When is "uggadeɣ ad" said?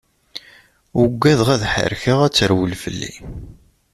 1.01-1.63